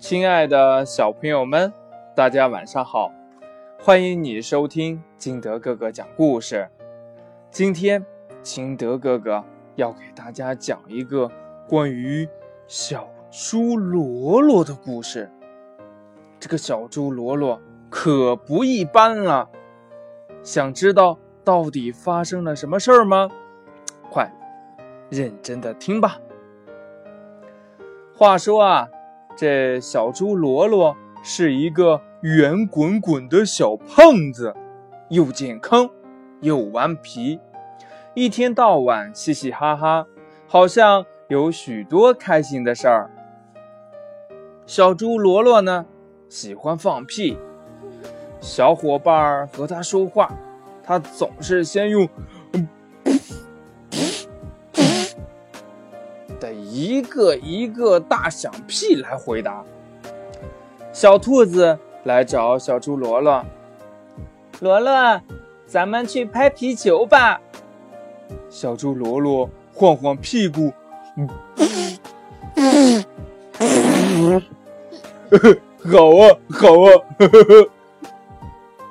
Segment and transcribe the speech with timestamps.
[0.00, 1.70] 亲爱的小朋友们，
[2.16, 3.12] 大家晚上好！
[3.78, 6.70] 欢迎你收听金德哥哥讲故事。
[7.50, 8.04] 今天，
[8.42, 9.44] 金德哥哥
[9.74, 11.30] 要给大家讲一个
[11.68, 12.26] 关于
[12.66, 15.30] 小猪罗罗的故事。
[16.40, 17.60] 这个小猪罗罗
[17.90, 19.50] 可不一般了，
[20.42, 23.28] 想知道到底发生了什么事儿吗？
[24.10, 24.32] 快，
[25.10, 26.18] 认真的听吧。
[28.16, 28.88] 话说啊。
[29.40, 34.54] 这小猪罗罗是一个圆滚滚的小胖子，
[35.08, 35.88] 又健康
[36.42, 37.40] 又顽皮，
[38.12, 40.06] 一天到晚嘻嘻哈哈，
[40.46, 43.10] 好像有许多开心的事儿。
[44.66, 45.86] 小猪罗罗呢，
[46.28, 47.38] 喜欢放屁，
[48.42, 50.30] 小伙伴和他说话，
[50.84, 52.06] 他总是先用。
[57.10, 59.62] 个一个大响屁来回答。
[60.92, 63.44] 小兔子来找小猪罗罗，
[64.60, 65.20] 罗罗，
[65.66, 67.40] 咱们去拍皮球吧。
[68.48, 70.72] 小猪罗罗晃晃屁股，
[75.84, 76.90] 好啊，好啊。
[77.18, 77.68] 呵 呵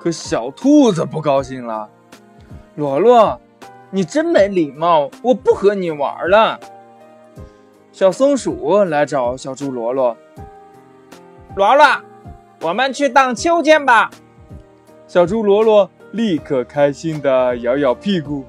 [0.00, 1.88] 可小兔子不高兴了，
[2.76, 3.40] 罗罗，
[3.90, 6.60] 你真没礼貌，我不和你玩了。
[7.98, 10.16] 小松鼠来找小猪罗罗，
[11.56, 11.84] 罗罗，
[12.60, 14.08] 我们去荡秋千吧。
[15.08, 18.44] 小猪罗罗立刻开心的摇摇屁股，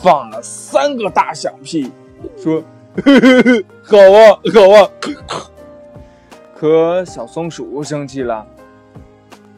[0.00, 1.92] 放了三个大响屁，
[2.38, 2.62] 说
[3.84, 4.90] ：“好啊，好啊。”
[6.58, 8.46] 可小松鼠生气了，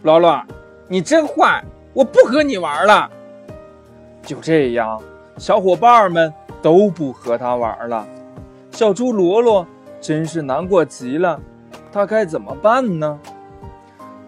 [0.02, 0.42] 罗罗，
[0.88, 3.08] 你真坏，我不和你玩了。
[4.22, 5.00] 就这样，
[5.36, 6.32] 小伙伴们
[6.62, 8.06] 都不和他玩了。
[8.70, 9.66] 小猪罗罗
[10.00, 11.40] 真是难过极了，
[11.92, 13.18] 他该怎么办呢？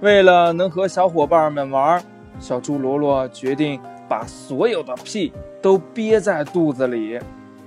[0.00, 2.02] 为了能和小伙伴们玩，
[2.40, 7.18] 小猪罗罗决定把所有的屁都憋在肚子里。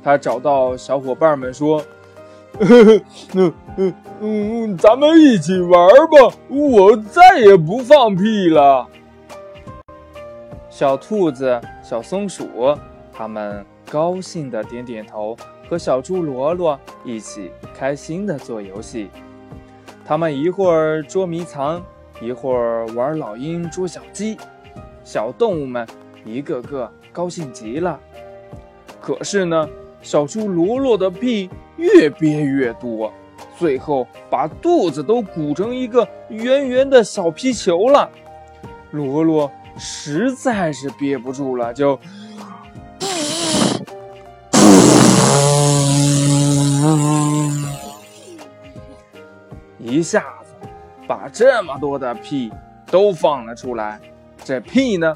[0.03, 1.81] 他找到小伙伴们说
[2.59, 3.02] ：“嗯
[3.78, 8.85] 嗯嗯，咱们一起玩吧，我再也不放屁了。”
[10.69, 12.75] 小兔子、小松鼠，
[13.13, 15.38] 他们高兴的点点头，
[15.69, 19.07] 和小猪罗罗一起开心的做游戏。
[20.03, 21.79] 他们一会儿捉迷藏，
[22.19, 24.35] 一会儿玩老鹰捉小鸡，
[25.03, 25.88] 小动物们
[26.23, 28.00] 一个个高兴极了。
[29.00, 29.69] 可是呢，
[30.02, 31.47] 小猪罗罗的屁
[31.78, 33.13] 越憋越多，
[33.59, 38.09] 最后把肚子都鼓成一个圆圆的小皮球了。
[38.90, 39.52] 罗罗。
[39.78, 42.00] 实在是憋不住了，就
[49.78, 50.68] 一下子
[51.08, 52.52] 把这么多的屁
[52.88, 54.00] 都放了出来。
[54.44, 55.14] 这屁呢，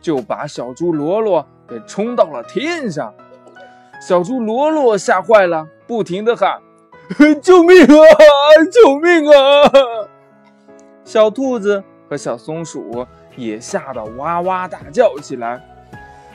[0.00, 3.12] 就把小猪罗罗给冲到了天上。
[4.00, 6.60] 小猪罗罗吓坏了，不停的喊：
[7.40, 8.04] “救命啊！
[8.70, 9.70] 救命啊！”
[11.04, 13.06] 小兔子和小松鼠。
[13.36, 15.60] 也吓得哇哇大叫起来。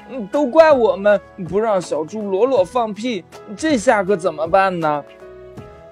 [0.10, 3.24] 嗯，都怪我们不让小猪罗罗放屁，
[3.56, 5.04] 这下可怎么办呢？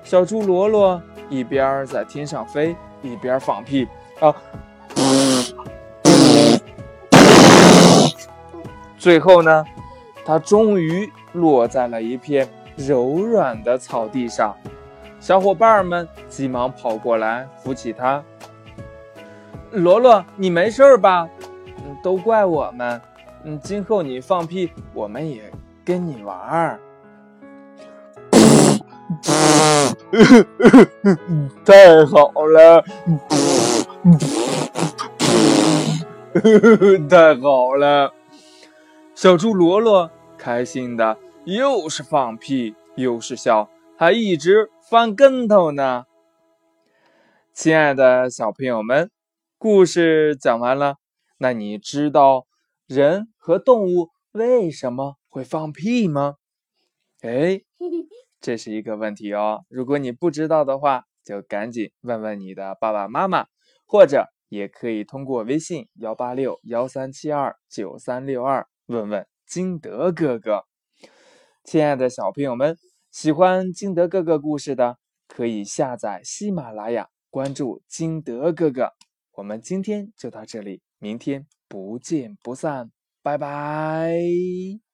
[0.03, 3.88] 小猪罗罗一边在天上飞，一边放屁
[4.19, 4.34] 啊。
[8.97, 9.63] 最后呢，
[10.25, 14.56] 它终于落在了一片柔软的草地上。
[15.19, 18.23] 小伙伴们急忙跑过来扶起它。
[19.72, 21.29] 罗罗，你没事吧？
[21.66, 23.01] 嗯，都怪我们。
[23.44, 25.51] 嗯，今后你放屁，我们也
[25.85, 26.79] 跟你玩儿。
[31.66, 32.83] 太好了，
[37.09, 38.13] 太好了！
[39.16, 46.05] 小猪罗罗开心的又是放屁又是笑，还一直翻跟头呢。
[47.53, 49.09] 亲爱的小朋友们。
[49.59, 50.97] 故事讲完了，
[51.39, 52.45] 那你知道
[52.85, 56.35] 人和动物为什么会放屁吗？
[57.21, 57.61] 哎，
[58.39, 59.65] 这是一个问题哦。
[59.67, 63.47] 如果你不知道的话，就赶紧问问你的爸爸妈妈，
[63.87, 70.65] 或者也可以通过微信幺八六幺三七二九三六二问问金德哥哥。
[71.63, 72.77] 亲爱的小朋友们，
[73.09, 78.91] 喜欢金德哥哥故事的，可以下载喜马拉雅，关注金德哥哥。
[79.37, 82.91] 我们今天就到这里，明天不见不散，
[83.22, 84.86] 拜拜。